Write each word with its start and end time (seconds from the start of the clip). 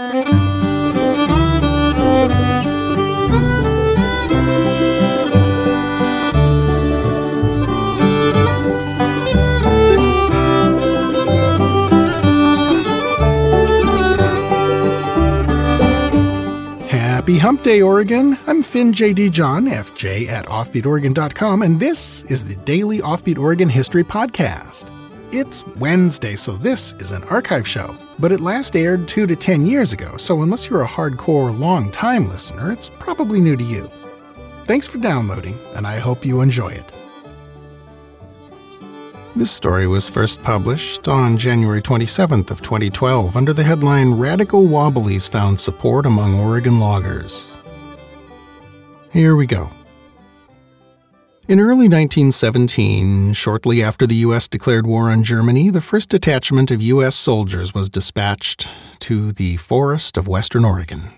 Happy 0.00 0.22
Hump 17.36 17.62
Day, 17.62 17.82
Oregon. 17.82 18.38
I'm 18.46 18.62
Finn 18.62 18.94
J.D. 18.94 19.28
John, 19.28 19.66
FJ 19.66 20.28
at 20.28 20.46
OffbeatOregon.com, 20.46 21.60
and 21.60 21.78
this 21.78 22.24
is 22.24 22.42
the 22.42 22.56
Daily 22.56 23.00
Offbeat 23.00 23.36
Oregon 23.36 23.68
History 23.68 24.04
Podcast. 24.04 24.90
It's 25.30 25.66
Wednesday, 25.76 26.36
so 26.36 26.56
this 26.56 26.94
is 26.94 27.12
an 27.12 27.22
archive 27.24 27.68
show, 27.68 27.94
but 28.20 28.32
it 28.32 28.40
last 28.40 28.76
aired 28.76 29.08
two 29.08 29.26
to 29.26 29.34
ten 29.34 29.66
years 29.66 29.92
ago, 29.92 30.16
so 30.16 30.42
unless 30.42 30.68
you're 30.68 30.82
a 30.82 30.88
hardcore, 30.88 31.58
long 31.58 31.90
time 31.90 32.28
listener, 32.28 32.70
it's 32.70 32.90
probably 32.98 33.40
new 33.40 33.56
to 33.56 33.64
you. 33.64 33.90
Thanks 34.66 34.86
for 34.86 34.98
downloading, 34.98 35.58
and 35.74 35.86
I 35.86 35.98
hope 35.98 36.24
you 36.24 36.42
enjoy 36.42 36.68
it. 36.68 36.92
This 39.34 39.50
story 39.50 39.86
was 39.86 40.10
first 40.10 40.42
published 40.42 41.08
on 41.08 41.38
January 41.38 41.80
27th 41.80 42.50
of 42.50 42.62
2012 42.62 43.36
under 43.36 43.52
the 43.52 43.62
headline 43.64 44.14
Radical 44.14 44.66
Wobblies 44.66 45.28
Found 45.28 45.58
Support 45.58 46.04
Among 46.04 46.38
Oregon 46.38 46.78
Loggers. 46.78 47.46
Here 49.12 49.36
we 49.36 49.46
go. 49.46 49.70
In 51.50 51.58
early 51.58 51.88
1917, 51.88 53.32
shortly 53.32 53.82
after 53.82 54.06
the 54.06 54.22
U.S. 54.26 54.46
declared 54.46 54.86
war 54.86 55.10
on 55.10 55.24
Germany, 55.24 55.68
the 55.68 55.80
first 55.80 56.08
detachment 56.08 56.70
of 56.70 56.80
U.S. 56.80 57.16
soldiers 57.16 57.74
was 57.74 57.90
dispatched 57.90 58.70
to 59.00 59.32
the 59.32 59.56
forest 59.56 60.16
of 60.16 60.28
western 60.28 60.64
Oregon. 60.64 61.10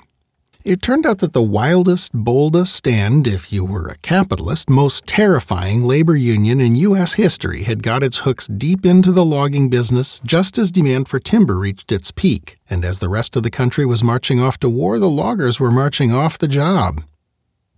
It 0.65 0.81
turned 0.81 1.05
out 1.05 1.19
that 1.19 1.35
the 1.35 1.43
wildest, 1.43 2.13
boldest, 2.15 2.89
and, 2.89 3.29
if 3.29 3.53
you 3.53 3.63
were 3.63 3.89
a 3.89 3.99
capitalist, 3.99 4.71
most 4.71 5.07
terrifying 5.07 5.83
labor 5.83 6.17
union 6.17 6.63
in 6.63 6.77
U.S. 6.77 7.13
history 7.13 7.65
had 7.65 7.83
got 7.83 8.03
its 8.03 8.21
hooks 8.21 8.47
deep 8.47 8.87
into 8.87 9.13
the 9.13 9.27
logging 9.27 9.69
business 9.69 10.19
just 10.25 10.57
as 10.57 10.73
demand 10.73 11.09
for 11.09 11.21
timber 11.21 11.59
reached 11.59 11.93
its 11.93 12.11
peak, 12.11 12.57
and 12.71 12.87
as 12.87 13.01
the 13.01 13.11
rest 13.11 13.37
of 13.37 13.43
the 13.43 13.51
country 13.51 13.85
was 13.85 14.03
marching 14.03 14.41
off 14.41 14.59
to 14.61 14.71
war, 14.71 14.99
the 14.99 15.11
loggers 15.11 15.61
were 15.61 15.71
marching 15.71 16.11
off 16.11 16.39
the 16.39 16.49
job. 16.49 17.03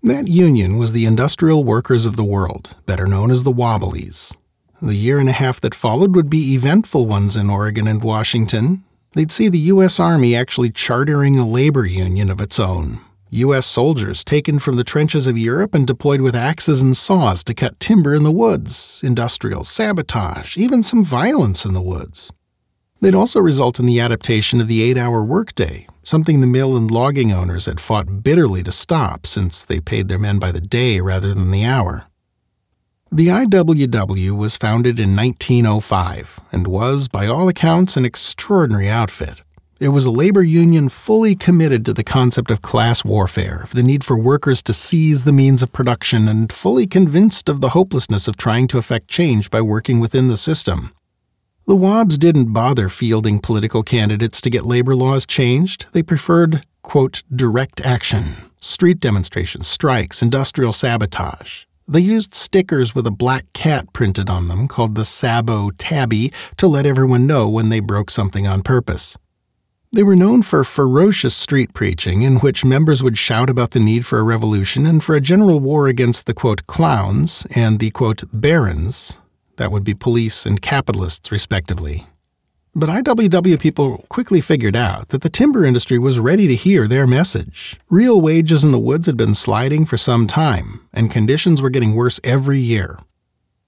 That 0.04 0.28
union 0.28 0.76
was 0.76 0.92
the 0.92 1.06
Industrial 1.06 1.64
Workers 1.64 2.04
of 2.04 2.16
the 2.16 2.24
World, 2.24 2.76
better 2.84 3.06
known 3.06 3.30
as 3.30 3.42
the 3.42 3.50
Wobblies. 3.50 4.36
The 4.82 4.94
year 4.94 5.18
and 5.18 5.30
a 5.30 5.32
half 5.32 5.62
that 5.62 5.74
followed 5.74 6.14
would 6.14 6.28
be 6.28 6.52
eventful 6.52 7.06
ones 7.06 7.38
in 7.38 7.48
Oregon 7.48 7.88
and 7.88 8.04
Washington, 8.04 8.84
they'd 9.14 9.32
see 9.32 9.48
the 9.48 9.70
U.S. 9.72 9.98
Army 9.98 10.36
actually 10.36 10.68
chartering 10.68 11.38
a 11.38 11.48
labor 11.48 11.86
union 11.86 12.28
of 12.28 12.42
its 12.42 12.60
own. 12.60 13.00
U.S. 13.30 13.64
soldiers 13.64 14.22
taken 14.24 14.58
from 14.58 14.76
the 14.76 14.84
trenches 14.84 15.26
of 15.26 15.38
Europe 15.38 15.74
and 15.74 15.86
deployed 15.86 16.20
with 16.20 16.36
axes 16.36 16.82
and 16.82 16.94
saws 16.94 17.42
to 17.42 17.54
cut 17.54 17.80
timber 17.80 18.12
in 18.14 18.24
the 18.24 18.30
woods, 18.30 19.00
industrial 19.02 19.64
sabotage, 19.64 20.58
even 20.58 20.82
some 20.82 21.02
violence 21.02 21.64
in 21.64 21.72
the 21.72 21.80
woods. 21.80 22.30
They'd 23.00 23.14
also 23.14 23.40
result 23.40 23.80
in 23.80 23.86
the 23.86 24.00
adaptation 24.00 24.60
of 24.60 24.68
the 24.68 24.82
eight 24.82 24.98
hour 24.98 25.24
workday, 25.24 25.86
something 26.04 26.40
the 26.40 26.46
mill 26.46 26.76
and 26.76 26.90
logging 26.90 27.32
owners 27.32 27.66
had 27.66 27.80
fought 27.80 28.22
bitterly 28.22 28.62
to 28.62 28.72
stop 28.72 29.26
since 29.26 29.64
they 29.64 29.80
paid 29.80 30.08
their 30.08 30.18
men 30.18 30.38
by 30.38 30.52
the 30.52 30.60
day 30.60 31.00
rather 31.00 31.34
than 31.34 31.50
the 31.50 31.64
hour. 31.64 32.06
The 33.10 33.28
IWW 33.28 34.36
was 34.36 34.56
founded 34.56 34.98
in 34.98 35.14
1905 35.14 36.40
and 36.50 36.66
was, 36.66 37.08
by 37.08 37.26
all 37.26 37.48
accounts, 37.48 37.96
an 37.96 38.04
extraordinary 38.04 38.88
outfit. 38.88 39.42
It 39.80 39.88
was 39.88 40.04
a 40.04 40.10
labor 40.10 40.42
union 40.42 40.88
fully 40.88 41.34
committed 41.34 41.84
to 41.84 41.92
the 41.92 42.04
concept 42.04 42.50
of 42.50 42.62
class 42.62 43.04
warfare, 43.04 43.60
of 43.62 43.74
the 43.74 43.82
need 43.82 44.02
for 44.02 44.16
workers 44.16 44.62
to 44.62 44.72
seize 44.72 45.24
the 45.24 45.32
means 45.32 45.62
of 45.62 45.72
production, 45.72 46.26
and 46.26 46.52
fully 46.52 46.86
convinced 46.86 47.48
of 47.48 47.60
the 47.60 47.70
hopelessness 47.70 48.26
of 48.26 48.36
trying 48.36 48.66
to 48.68 48.78
effect 48.78 49.08
change 49.08 49.50
by 49.50 49.60
working 49.60 50.00
within 50.00 50.28
the 50.28 50.36
system. 50.36 50.90
The 51.66 51.74
Wobs 51.74 52.18
didn't 52.18 52.52
bother 52.52 52.90
fielding 52.90 53.38
political 53.38 53.82
candidates 53.82 54.42
to 54.42 54.50
get 54.50 54.66
labor 54.66 54.94
laws 54.94 55.24
changed. 55.24 55.86
They 55.94 56.02
preferred, 56.02 56.62
quote, 56.82 57.22
direct 57.34 57.80
action, 57.80 58.36
street 58.60 59.00
demonstrations, 59.00 59.66
strikes, 59.66 60.20
industrial 60.20 60.72
sabotage. 60.72 61.64
They 61.88 62.00
used 62.00 62.34
stickers 62.34 62.94
with 62.94 63.06
a 63.06 63.10
black 63.10 63.50
cat 63.54 63.94
printed 63.94 64.28
on 64.28 64.48
them 64.48 64.68
called 64.68 64.94
the 64.94 65.06
Sabo 65.06 65.70
Tabby 65.78 66.30
to 66.58 66.68
let 66.68 66.84
everyone 66.84 67.26
know 67.26 67.48
when 67.48 67.70
they 67.70 67.80
broke 67.80 68.10
something 68.10 68.46
on 68.46 68.62
purpose. 68.62 69.16
They 69.90 70.02
were 70.02 70.16
known 70.16 70.42
for 70.42 70.64
ferocious 70.64 71.34
street 71.34 71.72
preaching, 71.72 72.20
in 72.20 72.40
which 72.40 72.62
members 72.62 73.02
would 73.02 73.16
shout 73.16 73.48
about 73.48 73.70
the 73.70 73.80
need 73.80 74.04
for 74.04 74.18
a 74.18 74.22
revolution 74.22 74.84
and 74.84 75.02
for 75.02 75.14
a 75.14 75.20
general 75.20 75.60
war 75.60 75.86
against 75.86 76.26
the 76.26 76.34
quote 76.34 76.66
clowns 76.66 77.46
and 77.54 77.78
the 77.78 77.90
quote 77.90 78.22
barons, 78.34 79.18
that 79.56 79.70
would 79.70 79.84
be 79.84 79.94
police 79.94 80.46
and 80.46 80.60
capitalists, 80.60 81.30
respectively. 81.32 82.04
But 82.76 82.88
IWW 82.88 83.60
people 83.60 84.04
quickly 84.08 84.40
figured 84.40 84.74
out 84.74 85.10
that 85.10 85.22
the 85.22 85.28
timber 85.28 85.64
industry 85.64 85.96
was 85.98 86.18
ready 86.18 86.48
to 86.48 86.56
hear 86.56 86.88
their 86.88 87.06
message. 87.06 87.78
Real 87.88 88.20
wages 88.20 88.64
in 88.64 88.72
the 88.72 88.80
woods 88.80 89.06
had 89.06 89.16
been 89.16 89.34
sliding 89.34 89.84
for 89.84 89.96
some 89.96 90.26
time, 90.26 90.80
and 90.92 91.08
conditions 91.08 91.62
were 91.62 91.70
getting 91.70 91.94
worse 91.94 92.18
every 92.24 92.58
year. 92.58 92.98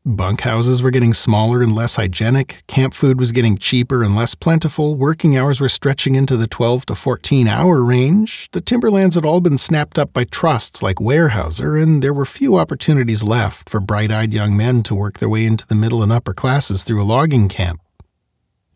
Bunkhouses 0.07 0.83
were 0.83 0.93
getting 0.93 1.13
smaller 1.13 1.65
and 1.65 1.75
less 1.75 1.97
hygienic, 1.97 2.63
camp 2.69 2.95
food 2.95 3.19
was 3.19 3.33
getting 3.33 3.59
cheaper 3.59 4.05
and 4.05 4.15
less 4.15 4.37
plentiful, 4.37 4.95
working 4.95 5.37
hours 5.37 5.61
were 5.61 5.69
stretching 5.69 6.15
into 6.15 6.37
the 6.37 6.47
12 6.47 6.87
to 6.87 6.95
14 6.95 7.49
hour 7.49 7.83
range, 7.83 8.49
the 8.53 8.61
timberlands 8.61 9.17
had 9.17 9.25
all 9.25 9.41
been 9.41 9.59
snapped 9.59 9.99
up 9.99 10.13
by 10.13 10.23
trusts 10.23 10.81
like 10.81 10.99
Weyerhaeuser, 10.99 11.83
and 11.83 12.05
there 12.05 12.15
were 12.15 12.25
few 12.25 12.57
opportunities 12.57 13.25
left 13.25 13.69
for 13.69 13.81
bright 13.81 14.13
eyed 14.13 14.33
young 14.33 14.57
men 14.57 14.85
to 14.85 14.95
work 14.95 15.19
their 15.19 15.29
way 15.29 15.45
into 15.45 15.67
the 15.67 15.75
middle 15.75 16.05
and 16.05 16.13
upper 16.13 16.33
classes 16.33 16.85
through 16.85 17.03
a 17.03 17.05
logging 17.05 17.49
camp. 17.49 17.81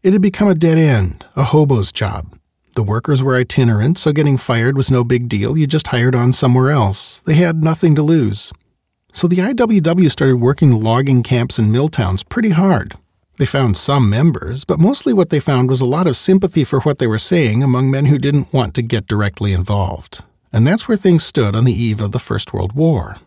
It 0.03 0.13
had 0.13 0.23
become 0.23 0.49
a 0.49 0.55
dead 0.57 0.79
end, 0.79 1.27
a 1.37 1.45
hobo's 1.45 1.93
job. 1.93 2.37
The 2.75 2.83
workers 2.83 3.23
were 3.23 3.37
itinerant, 3.37 3.99
so 3.99 4.11
getting 4.13 4.37
fired 4.37 4.77
was 4.77 4.91
no 4.91 5.05
big 5.05 5.29
deal. 5.29 5.57
You 5.57 5.69
just 5.69 5.89
hired 5.89 6.17
on 6.17 6.33
somewhere 6.33 6.73
else. 6.73 7.21
They 7.21 7.35
had 7.35 7.63
nothing 7.63 7.95
to 7.95 8.03
lose. 8.03 8.53
So 9.13 9.27
the 9.27 9.39
IWW 9.39 10.11
started 10.11 10.37
working 10.37 10.83
logging 10.83 11.23
camps 11.23 11.59
and 11.59 11.73
mill 11.73 11.89
towns 11.89 12.23
pretty 12.23 12.51
hard. 12.51 12.97
They 13.37 13.47
found 13.47 13.77
some 13.77 14.11
members, 14.11 14.65
but 14.65 14.81
mostly 14.81 15.13
what 15.13 15.31
they 15.31 15.41
found 15.41 15.69
was 15.71 15.81
a 15.81 15.87
lot 15.87 16.07
of 16.07 16.17
sympathy 16.17 16.65
for 16.65 16.81
what 16.81 16.99
they 16.99 17.07
were 17.07 17.19
saying 17.19 17.63
among 17.63 17.91
men 17.91 18.07
who 18.07 18.19
didn't 18.19 18.53
want 18.53 18.75
to 18.75 18.83
get 18.83 19.07
directly 19.07 19.53
involved. 19.53 20.23
And 20.53 20.67
that's 20.67 20.89
where 20.89 20.97
things 20.97 21.25
stood 21.25 21.57
on 21.57 21.65
the 21.65 21.73
eve 21.73 22.01
of 22.01 22.13
the 22.13 22.19
First 22.19 22.53
World 22.53 22.75
War. 22.75 23.19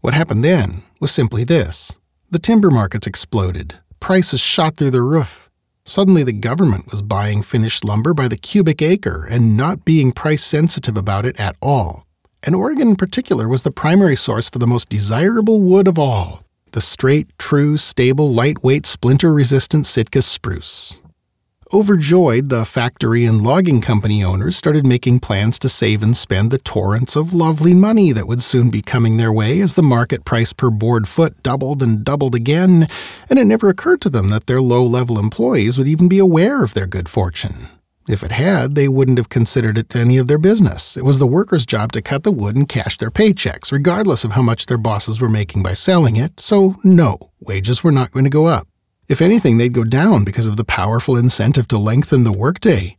What 0.00 0.14
happened 0.14 0.42
then 0.44 0.82
was 1.00 1.10
simply 1.10 1.44
this 1.44 1.98
the 2.30 2.38
timber 2.38 2.70
markets 2.70 3.06
exploded, 3.06 3.74
prices 4.00 4.40
shot 4.40 4.76
through 4.76 4.90
the 4.90 5.02
roof, 5.02 5.46
Suddenly, 5.88 6.24
the 6.24 6.32
government 6.32 6.90
was 6.90 7.00
buying 7.00 7.42
finished 7.42 7.84
lumber 7.84 8.12
by 8.12 8.26
the 8.26 8.36
cubic 8.36 8.82
acre 8.82 9.24
and 9.24 9.56
not 9.56 9.84
being 9.84 10.10
price 10.10 10.44
sensitive 10.44 10.96
about 10.96 11.24
it 11.24 11.38
at 11.38 11.56
all. 11.62 12.05
And 12.46 12.54
Oregon, 12.54 12.90
in 12.90 12.96
particular, 12.96 13.48
was 13.48 13.64
the 13.64 13.72
primary 13.72 14.14
source 14.14 14.48
for 14.48 14.60
the 14.60 14.68
most 14.68 14.88
desirable 14.88 15.60
wood 15.60 15.88
of 15.88 15.98
all 15.98 16.44
the 16.72 16.80
straight, 16.80 17.26
true, 17.38 17.76
stable, 17.76 18.32
lightweight, 18.32 18.84
splinter 18.84 19.32
resistant 19.32 19.86
Sitka 19.86 20.20
spruce. 20.20 20.96
Overjoyed, 21.72 22.48
the 22.50 22.64
factory 22.64 23.24
and 23.24 23.42
logging 23.42 23.80
company 23.80 24.22
owners 24.22 24.56
started 24.56 24.86
making 24.86 25.20
plans 25.20 25.58
to 25.58 25.68
save 25.68 26.02
and 26.02 26.16
spend 26.16 26.50
the 26.50 26.58
torrents 26.58 27.16
of 27.16 27.32
lovely 27.32 27.74
money 27.74 28.12
that 28.12 28.28
would 28.28 28.42
soon 28.42 28.70
be 28.70 28.82
coming 28.82 29.16
their 29.16 29.32
way 29.32 29.60
as 29.60 29.74
the 29.74 29.82
market 29.82 30.24
price 30.24 30.52
per 30.52 30.70
board 30.70 31.08
foot 31.08 31.42
doubled 31.42 31.82
and 31.82 32.04
doubled 32.04 32.34
again, 32.34 32.86
and 33.28 33.38
it 33.38 33.46
never 33.46 33.68
occurred 33.68 34.00
to 34.02 34.10
them 34.10 34.28
that 34.28 34.46
their 34.46 34.60
low 34.60 34.84
level 34.84 35.18
employees 35.18 35.78
would 35.78 35.88
even 35.88 36.08
be 36.08 36.18
aware 36.18 36.62
of 36.62 36.74
their 36.74 36.86
good 36.86 37.08
fortune. 37.08 37.68
If 38.08 38.22
it 38.22 38.30
had, 38.30 38.76
they 38.76 38.86
wouldn't 38.86 39.18
have 39.18 39.28
considered 39.28 39.76
it 39.76 39.96
any 39.96 40.16
of 40.16 40.28
their 40.28 40.38
business. 40.38 40.96
It 40.96 41.04
was 41.04 41.18
the 41.18 41.26
workers' 41.26 41.66
job 41.66 41.90
to 41.92 42.02
cut 42.02 42.22
the 42.22 42.30
wood 42.30 42.54
and 42.54 42.68
cash 42.68 42.98
their 42.98 43.10
paychecks, 43.10 43.72
regardless 43.72 44.22
of 44.22 44.32
how 44.32 44.42
much 44.42 44.66
their 44.66 44.78
bosses 44.78 45.20
were 45.20 45.28
making 45.28 45.64
by 45.64 45.72
selling 45.72 46.14
it, 46.14 46.38
so 46.38 46.76
no, 46.84 47.30
wages 47.40 47.82
were 47.82 47.90
not 47.90 48.12
going 48.12 48.24
to 48.24 48.30
go 48.30 48.46
up. 48.46 48.68
If 49.08 49.20
anything, 49.20 49.58
they'd 49.58 49.72
go 49.72 49.84
down 49.84 50.24
because 50.24 50.46
of 50.46 50.56
the 50.56 50.64
powerful 50.64 51.16
incentive 51.16 51.66
to 51.68 51.78
lengthen 51.78 52.22
the 52.22 52.32
workday. 52.32 52.96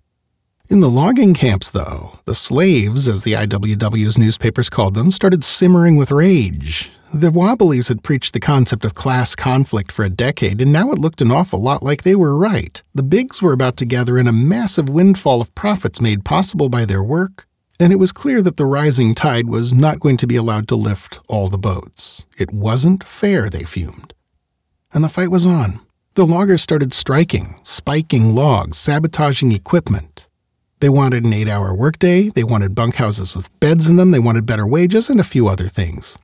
In 0.69 0.81
the 0.81 0.89
logging 0.89 1.33
camps, 1.33 1.69
though, 1.69 2.19
the 2.25 2.35
slaves, 2.35 3.07
as 3.07 3.23
the 3.23 3.33
IWW's 3.33 4.17
newspapers 4.17 4.69
called 4.69 4.93
them, 4.93 5.11
started 5.11 5.45
simmering 5.45 5.95
with 5.95 6.11
rage. 6.11 6.91
The 7.13 7.31
Wobblies 7.31 7.87
had 7.87 8.03
preached 8.03 8.33
the 8.33 8.41
concept 8.41 8.83
of 8.83 8.93
class 8.93 9.33
conflict 9.33 9.93
for 9.93 10.03
a 10.03 10.09
decade, 10.09 10.61
and 10.61 10.73
now 10.73 10.91
it 10.91 10.99
looked 10.99 11.21
an 11.21 11.31
awful 11.31 11.61
lot 11.61 11.81
like 11.81 12.03
they 12.03 12.15
were 12.15 12.35
right. 12.35 12.81
The 12.93 13.03
Bigs 13.03 13.41
were 13.41 13.53
about 13.53 13.77
to 13.77 13.85
gather 13.85 14.17
in 14.17 14.27
a 14.27 14.33
massive 14.33 14.89
windfall 14.89 15.39
of 15.39 15.55
profits 15.55 16.01
made 16.01 16.25
possible 16.25 16.67
by 16.67 16.83
their 16.83 17.01
work, 17.01 17.47
and 17.79 17.93
it 17.93 17.95
was 17.95 18.11
clear 18.11 18.41
that 18.41 18.57
the 18.57 18.65
rising 18.65 19.15
tide 19.15 19.47
was 19.47 19.73
not 19.73 20.01
going 20.01 20.17
to 20.17 20.27
be 20.27 20.35
allowed 20.35 20.67
to 20.67 20.75
lift 20.75 21.21
all 21.29 21.47
the 21.47 21.57
boats. 21.57 22.25
It 22.37 22.51
wasn't 22.51 23.05
fair, 23.05 23.49
they 23.49 23.63
fumed. 23.63 24.13
And 24.93 25.01
the 25.01 25.09
fight 25.09 25.31
was 25.31 25.45
on. 25.45 25.79
The 26.15 26.25
loggers 26.25 26.61
started 26.61 26.93
striking, 26.93 27.57
spiking 27.63 28.35
logs, 28.35 28.77
sabotaging 28.77 29.53
equipment. 29.53 30.27
They 30.81 30.89
wanted 30.89 31.23
an 31.23 31.33
eight 31.33 31.47
hour 31.47 31.73
workday, 31.73 32.29
they 32.29 32.43
wanted 32.43 32.75
bunkhouses 32.75 33.33
with 33.35 33.57
beds 33.61 33.89
in 33.89 33.95
them, 33.95 34.11
they 34.11 34.19
wanted 34.19 34.45
better 34.45 34.67
wages, 34.67 35.09
and 35.09 35.21
a 35.21 35.23
few 35.23 35.47
other 35.47 35.69
things. 35.69 36.19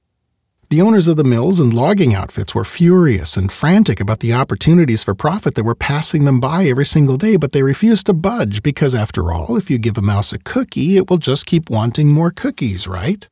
The 0.73 0.81
owners 0.81 1.07
of 1.07 1.17
the 1.17 1.23
mills 1.23 1.59
and 1.59 1.71
logging 1.71 2.15
outfits 2.15 2.55
were 2.55 2.65
furious 2.65 3.37
and 3.37 3.51
frantic 3.51 3.99
about 3.99 4.21
the 4.21 4.33
opportunities 4.33 5.03
for 5.03 5.13
profit 5.13 5.53
that 5.53 5.65
were 5.65 5.75
passing 5.75 6.25
them 6.25 6.39
by 6.39 6.65
every 6.65 6.83
single 6.83 7.15
day, 7.15 7.35
but 7.35 7.51
they 7.51 7.61
refused 7.61 8.07
to 8.07 8.13
budge 8.15 8.63
because, 8.63 8.95
after 8.95 9.31
all, 9.31 9.55
if 9.55 9.69
you 9.69 9.77
give 9.77 9.99
a 9.99 10.01
mouse 10.01 10.33
a 10.33 10.39
cookie, 10.39 10.97
it 10.97 11.11
will 11.11 11.19
just 11.19 11.45
keep 11.45 11.69
wanting 11.69 12.07
more 12.07 12.31
cookies, 12.31 12.87
right? 12.87 13.29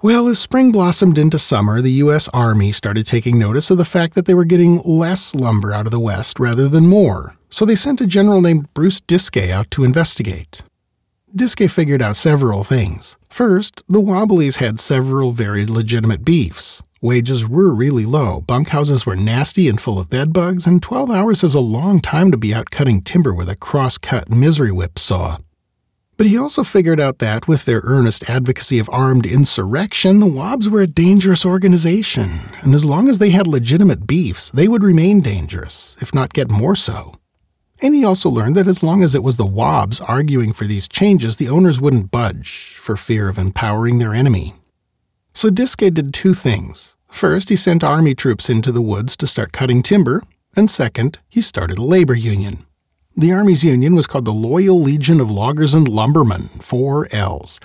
Well, 0.00 0.28
as 0.28 0.38
spring 0.38 0.70
blossomed 0.70 1.18
into 1.18 1.40
summer, 1.40 1.80
the 1.80 1.98
U.S. 2.04 2.28
Army 2.28 2.70
started 2.70 3.04
taking 3.04 3.36
notice 3.36 3.72
of 3.72 3.78
the 3.78 3.84
fact 3.84 4.14
that 4.14 4.26
they 4.26 4.34
were 4.34 4.44
getting 4.44 4.80
less 4.84 5.34
lumber 5.34 5.72
out 5.72 5.86
of 5.86 5.90
the 5.90 5.98
West 5.98 6.38
rather 6.38 6.68
than 6.68 6.86
more, 6.86 7.34
so 7.50 7.64
they 7.64 7.74
sent 7.74 8.00
a 8.00 8.06
general 8.06 8.40
named 8.40 8.72
Brice 8.74 9.00
Disque 9.00 9.38
out 9.38 9.72
to 9.72 9.82
investigate. 9.82 10.62
Disque 11.36 11.68
figured 11.68 12.00
out 12.00 12.16
several 12.16 12.62
things. 12.62 13.16
First, 13.28 13.82
the 13.88 14.00
Wobblies 14.00 14.58
had 14.58 14.78
several 14.78 15.32
very 15.32 15.66
legitimate 15.66 16.24
beefs. 16.24 16.80
Wages 17.00 17.48
were 17.48 17.74
really 17.74 18.06
low, 18.06 18.42
bunkhouses 18.42 19.04
were 19.04 19.16
nasty 19.16 19.68
and 19.68 19.80
full 19.80 19.98
of 19.98 20.08
bedbugs, 20.08 20.64
and 20.64 20.80
12 20.80 21.10
hours 21.10 21.42
is 21.42 21.56
a 21.56 21.60
long 21.60 22.00
time 22.00 22.30
to 22.30 22.36
be 22.36 22.54
out 22.54 22.70
cutting 22.70 23.02
timber 23.02 23.34
with 23.34 23.48
a 23.48 23.56
cross 23.56 23.98
cut 23.98 24.30
misery 24.30 24.70
whip 24.70 24.96
saw. 24.96 25.38
But 26.16 26.28
he 26.28 26.38
also 26.38 26.62
figured 26.62 27.00
out 27.00 27.18
that, 27.18 27.48
with 27.48 27.64
their 27.64 27.80
earnest 27.82 28.30
advocacy 28.30 28.78
of 28.78 28.88
armed 28.92 29.26
insurrection, 29.26 30.20
the 30.20 30.26
Wobs 30.26 30.70
were 30.70 30.82
a 30.82 30.86
dangerous 30.86 31.44
organization, 31.44 32.42
and 32.62 32.76
as 32.76 32.84
long 32.84 33.08
as 33.08 33.18
they 33.18 33.30
had 33.30 33.48
legitimate 33.48 34.06
beefs, 34.06 34.50
they 34.50 34.68
would 34.68 34.84
remain 34.84 35.20
dangerous, 35.20 35.96
if 36.00 36.14
not 36.14 36.32
get 36.32 36.48
more 36.48 36.76
so. 36.76 37.16
And 37.84 37.94
he 37.94 38.02
also 38.02 38.30
learned 38.30 38.56
that 38.56 38.66
as 38.66 38.82
long 38.82 39.02
as 39.02 39.14
it 39.14 39.22
was 39.22 39.36
the 39.36 39.44
Wobs 39.44 40.00
arguing 40.00 40.54
for 40.54 40.64
these 40.64 40.88
changes, 40.88 41.36
the 41.36 41.50
owners 41.50 41.82
wouldn't 41.82 42.10
budge 42.10 42.76
for 42.78 42.96
fear 42.96 43.28
of 43.28 43.36
empowering 43.36 43.98
their 43.98 44.14
enemy. 44.14 44.54
So 45.34 45.50
Disque 45.50 45.80
did 45.80 46.14
two 46.14 46.32
things. 46.32 46.96
First, 47.08 47.50
he 47.50 47.56
sent 47.56 47.84
army 47.84 48.14
troops 48.14 48.48
into 48.48 48.72
the 48.72 48.80
woods 48.80 49.18
to 49.18 49.26
start 49.26 49.52
cutting 49.52 49.82
timber, 49.82 50.22
and 50.56 50.70
second, 50.70 51.18
he 51.28 51.42
started 51.42 51.76
a 51.76 51.84
labor 51.84 52.14
union. 52.14 52.64
The 53.18 53.32
Army's 53.32 53.62
union 53.62 53.94
was 53.94 54.06
called 54.06 54.24
the 54.24 54.32
Loyal 54.32 54.80
Legion 54.80 55.20
of 55.20 55.30
Loggers 55.30 55.74
and 55.74 55.86
Lumbermen, 55.86 56.48
four 56.62 57.06
L's. 57.12 57.60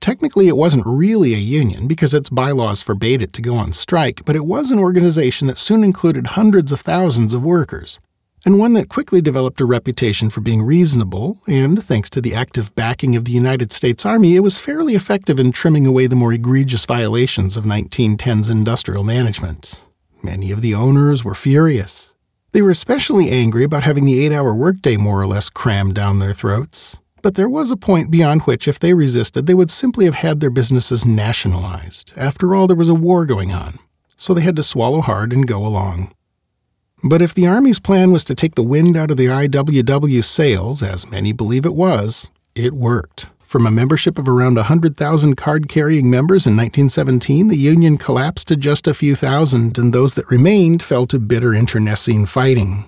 Technically, 0.00 0.48
it 0.48 0.56
wasn't 0.58 0.84
really 0.84 1.32
a 1.32 1.38
union 1.38 1.86
because 1.88 2.12
its 2.12 2.28
bylaws 2.28 2.82
forbade 2.82 3.22
it 3.22 3.32
to 3.32 3.40
go 3.40 3.56
on 3.56 3.72
strike, 3.72 4.22
but 4.26 4.36
it 4.36 4.44
was 4.44 4.70
an 4.70 4.78
organization 4.78 5.48
that 5.48 5.56
soon 5.56 5.82
included 5.82 6.26
hundreds 6.26 6.72
of 6.72 6.82
thousands 6.82 7.32
of 7.32 7.42
workers 7.42 7.98
and 8.44 8.58
one 8.58 8.72
that 8.72 8.88
quickly 8.88 9.20
developed 9.20 9.60
a 9.60 9.64
reputation 9.64 10.28
for 10.28 10.40
being 10.40 10.62
reasonable, 10.62 11.38
and 11.46 11.82
thanks 11.82 12.10
to 12.10 12.20
the 12.20 12.34
active 12.34 12.74
backing 12.74 13.14
of 13.14 13.24
the 13.24 13.32
United 13.32 13.72
States 13.72 14.04
Army, 14.04 14.34
it 14.34 14.40
was 14.40 14.58
fairly 14.58 14.94
effective 14.94 15.38
in 15.38 15.52
trimming 15.52 15.86
away 15.86 16.06
the 16.06 16.16
more 16.16 16.32
egregious 16.32 16.84
violations 16.84 17.56
of 17.56 17.64
1910's 17.64 18.50
industrial 18.50 19.04
management. 19.04 19.86
Many 20.22 20.50
of 20.50 20.60
the 20.60 20.74
owners 20.74 21.24
were 21.24 21.34
furious. 21.34 22.14
They 22.52 22.62
were 22.62 22.70
especially 22.70 23.30
angry 23.30 23.64
about 23.64 23.84
having 23.84 24.04
the 24.04 24.24
eight 24.24 24.32
hour 24.32 24.54
workday 24.54 24.96
more 24.96 25.20
or 25.20 25.26
less 25.26 25.48
crammed 25.48 25.94
down 25.94 26.18
their 26.18 26.32
throats. 26.32 26.98
But 27.22 27.36
there 27.36 27.48
was 27.48 27.70
a 27.70 27.76
point 27.76 28.10
beyond 28.10 28.42
which, 28.42 28.66
if 28.66 28.80
they 28.80 28.94
resisted, 28.94 29.46
they 29.46 29.54
would 29.54 29.70
simply 29.70 30.04
have 30.04 30.16
had 30.16 30.40
their 30.40 30.50
businesses 30.50 31.06
nationalized. 31.06 32.12
After 32.16 32.54
all, 32.54 32.66
there 32.66 32.76
was 32.76 32.88
a 32.88 32.94
war 32.94 33.24
going 33.24 33.52
on. 33.52 33.78
So 34.16 34.34
they 34.34 34.42
had 34.42 34.56
to 34.56 34.62
swallow 34.62 35.00
hard 35.00 35.32
and 35.32 35.46
go 35.46 35.64
along. 35.64 36.12
But 37.04 37.20
if 37.20 37.34
the 37.34 37.46
Army's 37.46 37.80
plan 37.80 38.12
was 38.12 38.22
to 38.24 38.34
take 38.34 38.54
the 38.54 38.62
wind 38.62 38.96
out 38.96 39.10
of 39.10 39.16
the 39.16 39.26
IWW 39.26 40.22
sails, 40.22 40.82
as 40.82 41.10
many 41.10 41.32
believe 41.32 41.66
it 41.66 41.74
was, 41.74 42.30
it 42.54 42.74
worked. 42.74 43.28
From 43.42 43.66
a 43.66 43.72
membership 43.72 44.18
of 44.18 44.28
around 44.28 44.54
100,000 44.54 45.34
card 45.34 45.68
carrying 45.68 46.08
members 46.08 46.46
in 46.46 46.56
1917, 46.56 47.48
the 47.48 47.56
Union 47.56 47.98
collapsed 47.98 48.48
to 48.48 48.56
just 48.56 48.86
a 48.86 48.94
few 48.94 49.16
thousand, 49.16 49.78
and 49.78 49.92
those 49.92 50.14
that 50.14 50.30
remained 50.30 50.82
fell 50.82 51.06
to 51.06 51.18
bitter 51.18 51.52
internecine 51.52 52.24
fighting. 52.24 52.86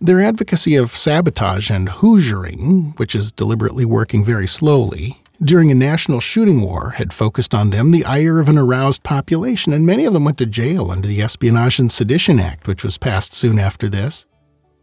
Their 0.00 0.20
advocacy 0.20 0.76
of 0.76 0.96
sabotage 0.96 1.68
and 1.68 1.88
Hoosiering, 1.88 2.96
which 2.98 3.16
is 3.16 3.32
deliberately 3.32 3.84
working 3.84 4.24
very 4.24 4.46
slowly, 4.46 5.20
during 5.42 5.70
a 5.70 5.74
national 5.74 6.20
shooting 6.20 6.60
war 6.60 6.90
had 6.90 7.12
focused 7.12 7.54
on 7.54 7.70
them 7.70 7.90
the 7.90 8.04
ire 8.04 8.40
of 8.40 8.48
an 8.48 8.58
aroused 8.58 9.02
population, 9.02 9.72
and 9.72 9.86
many 9.86 10.04
of 10.04 10.12
them 10.12 10.24
went 10.24 10.38
to 10.38 10.46
jail 10.46 10.90
under 10.90 11.06
the 11.06 11.22
Espionage 11.22 11.78
and 11.78 11.92
Sedition 11.92 12.40
Act, 12.40 12.66
which 12.66 12.84
was 12.84 12.98
passed 12.98 13.34
soon 13.34 13.58
after 13.58 13.88
this. 13.88 14.26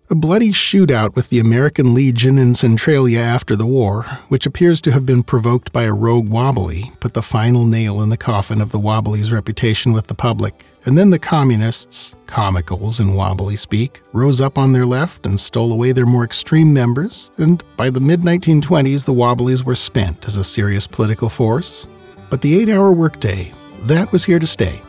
A 0.07 0.15
bloody 0.15 0.51
shootout 0.51 1.15
with 1.15 1.29
the 1.29 1.39
American 1.39 1.95
Legion 1.95 2.37
in 2.37 2.53
Centralia 2.53 3.19
after 3.19 3.55
the 3.55 3.65
war, 3.65 4.03
which 4.29 4.45
appears 4.45 4.79
to 4.81 4.91
have 4.91 5.05
been 5.05 5.23
provoked 5.23 5.73
by 5.73 5.83
a 5.83 5.93
rogue 5.93 6.29
Wobbly, 6.29 6.91
put 6.99 7.15
the 7.15 7.23
final 7.23 7.65
nail 7.65 8.01
in 8.01 8.09
the 8.09 8.17
coffin 8.17 8.61
of 8.61 8.71
the 8.71 8.79
Wobbly's 8.79 9.31
reputation 9.31 9.93
with 9.93 10.05
the 10.05 10.13
public. 10.13 10.63
And 10.85 10.95
then 10.95 11.09
the 11.09 11.17
communists, 11.17 12.15
comicals 12.27 12.99
in 12.99 13.15
Wobbly 13.15 13.55
speak, 13.55 14.01
rose 14.13 14.39
up 14.39 14.59
on 14.59 14.71
their 14.71 14.85
left 14.85 15.25
and 15.25 15.39
stole 15.39 15.71
away 15.71 15.91
their 15.91 16.05
more 16.05 16.23
extreme 16.23 16.71
members, 16.71 17.31
and 17.37 17.63
by 17.75 17.89
the 17.89 17.99
mid 17.99 18.21
1920s, 18.21 19.03
the 19.03 19.13
Wobblies 19.13 19.63
were 19.63 19.73
spent 19.75 20.27
as 20.27 20.37
a 20.37 20.43
serious 20.43 20.85
political 20.85 21.27
force. 21.27 21.87
But 22.29 22.41
the 22.41 22.59
eight 22.59 22.69
hour 22.69 22.91
workday, 22.91 23.51
that 23.83 24.11
was 24.11 24.25
here 24.25 24.37
to 24.37 24.45
stay. 24.45 24.81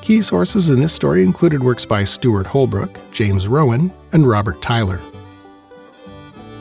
Key 0.00 0.22
sources 0.22 0.70
in 0.70 0.78
this 0.78 0.92
story 0.92 1.24
included 1.24 1.60
works 1.60 1.84
by 1.84 2.04
Stewart 2.04 2.46
Holbrook, 2.46 3.00
James 3.10 3.48
Rowan, 3.48 3.92
and 4.12 4.28
Robert 4.28 4.62
Tyler. 4.62 5.00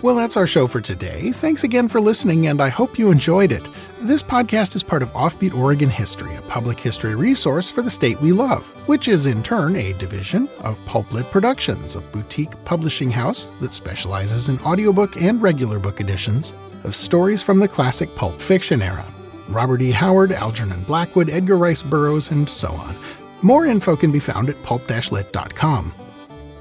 Well, 0.05 0.13
that's 0.13 0.37
our 0.37 0.45
show 0.45 0.67
for 0.67 0.81
today. 0.81 1.31
Thanks 1.31 1.63
again 1.63 1.89
for 1.89 1.99
listening, 1.99 2.45
and 2.45 2.61
I 2.61 2.69
hope 2.69 2.99
you 2.99 3.09
enjoyed 3.09 3.51
it. 3.51 3.67
This 4.01 4.21
podcast 4.21 4.75
is 4.75 4.83
part 4.83 5.01
of 5.01 5.11
Offbeat 5.13 5.57
Oregon 5.57 5.89
History, 5.89 6.35
a 6.35 6.43
public 6.43 6.79
history 6.79 7.15
resource 7.15 7.71
for 7.71 7.81
the 7.81 7.89
state 7.89 8.21
we 8.21 8.31
love, 8.31 8.67
which 8.87 9.07
is 9.07 9.25
in 9.25 9.41
turn 9.41 9.75
a 9.75 9.93
division 9.93 10.47
of 10.59 10.77
Pulp-Lit 10.85 11.31
Productions, 11.31 11.95
a 11.95 12.01
boutique 12.01 12.53
publishing 12.65 13.09
house 13.09 13.51
that 13.61 13.73
specializes 13.73 14.47
in 14.47 14.59
audiobook 14.59 15.19
and 15.19 15.41
regular 15.41 15.79
book 15.79 15.99
editions 15.99 16.53
of 16.83 16.95
stories 16.95 17.41
from 17.41 17.57
the 17.57 17.67
classic 17.67 18.13
pulp 18.13 18.39
fiction 18.39 18.83
era. 18.83 19.11
Robert 19.47 19.81
E. 19.81 19.89
Howard, 19.89 20.31
Algernon 20.31 20.83
Blackwood, 20.83 21.31
Edgar 21.31 21.57
Rice 21.57 21.81
Burroughs, 21.81 22.29
and 22.29 22.47
so 22.47 22.69
on. 22.73 22.95
More 23.41 23.65
info 23.65 23.95
can 23.95 24.11
be 24.11 24.19
found 24.19 24.51
at 24.51 24.61
pulp-lit.com. 24.61 25.95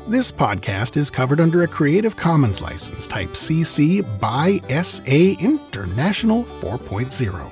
This 0.07 0.31
podcast 0.31 0.99
is 0.99 1.11
covered 1.11 1.41
under 1.41 1.63
a 1.63 1.67
Creative 1.67 2.15
Commons 2.15 2.61
license 2.61 3.07
type 3.07 3.31
CC 3.31 4.03
by 4.21 4.61
SA 4.83 5.43
International 5.43 6.45
4.0. 6.45 7.51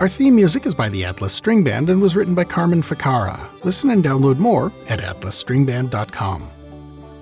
Our 0.00 0.08
theme 0.08 0.34
music 0.34 0.64
is 0.64 0.74
by 0.74 0.88
the 0.88 1.04
Atlas 1.04 1.34
String 1.34 1.62
Band 1.62 1.90
and 1.90 2.00
was 2.00 2.16
written 2.16 2.34
by 2.34 2.44
Carmen 2.44 2.80
Ficara. 2.80 3.46
Listen 3.62 3.90
and 3.90 4.02
download 4.02 4.38
more 4.38 4.72
at 4.88 5.00
atlasstringband.com. 5.00 6.50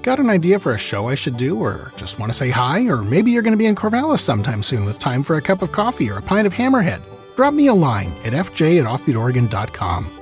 Got 0.03 0.21
an 0.21 0.31
idea 0.31 0.61
for 0.61 0.75
a 0.75 0.79
show 0.79 1.09
I 1.09 1.17
should 1.17 1.37
do, 1.37 1.59
or 1.59 1.93
just 1.97 2.21
want 2.21 2.31
to 2.31 2.39
say 2.39 2.51
hi, 2.51 2.87
or 2.87 3.03
maybe 3.03 3.33
you're 3.33 3.43
going 3.43 3.55
to 3.55 3.59
be 3.59 3.67
in 3.67 3.75
Corvallis 3.75 4.21
sometime 4.21 4.63
soon 4.63 4.85
with 4.85 5.01
time 5.01 5.25
for 5.25 5.37
a 5.37 5.43
cup 5.43 5.63
of 5.63 5.73
coffee 5.73 6.09
or 6.09 6.19
a 6.19 6.23
pint 6.23 6.47
of 6.47 6.55
Hammerhead? 6.55 7.03
Drop 7.35 7.55
me 7.55 7.67
a 7.67 7.75
line 7.75 8.13
at 8.25 8.35
fj 8.35 8.79
at 8.79 8.87
offbeatoregon.com. 8.87 10.20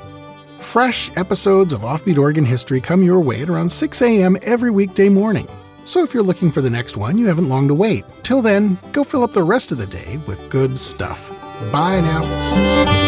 Fresh 0.58 1.10
episodes 1.16 1.72
of 1.72 1.82
Offbeat 1.82 2.18
Oregon 2.18 2.44
History 2.44 2.80
come 2.80 3.02
your 3.02 3.20
way 3.20 3.42
at 3.42 3.48
around 3.48 3.70
6 3.70 4.02
a.m. 4.02 4.36
every 4.42 4.70
weekday 4.70 5.08
morning. 5.08 5.48
So 5.84 6.02
if 6.02 6.12
you're 6.12 6.22
looking 6.22 6.50
for 6.50 6.60
the 6.60 6.68
next 6.68 6.96
one, 6.96 7.16
you 7.16 7.26
haven't 7.26 7.48
long 7.48 7.68
to 7.68 7.74
wait. 7.74 8.04
Till 8.22 8.42
then, 8.42 8.78
go 8.92 9.04
fill 9.04 9.22
up 9.22 9.32
the 9.32 9.42
rest 9.42 9.72
of 9.72 9.78
the 9.78 9.86
day 9.86 10.18
with 10.26 10.50
good 10.50 10.78
stuff. 10.78 11.30
Bye 11.72 12.00
now. 12.00 13.07